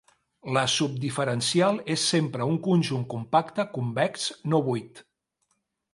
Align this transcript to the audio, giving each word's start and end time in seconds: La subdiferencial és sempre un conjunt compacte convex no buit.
La 0.55 0.61
subdiferencial 0.75 1.77
és 1.97 2.07
sempre 2.13 2.47
un 2.53 2.57
conjunt 2.69 3.03
compacte 3.15 3.67
convex 3.79 4.29
no 4.55 4.67
buit. 4.71 5.07